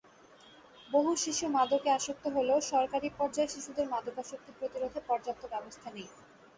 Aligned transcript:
বহু 0.89 1.11
শিশু 1.23 1.45
মাদকে 1.49 1.89
আসক্ত 1.91 2.23
হলেও 2.35 2.59
সরকারি 2.71 3.07
পর্যায়ে 3.19 3.51
শিশুদের 3.53 3.87
মাদকাসক্তি 3.93 4.51
প্রতিরোধে 4.59 4.99
পর্যাপ্ত 5.09 5.43
ব্যবস্থা 5.53 5.87
নেই। 5.95 6.07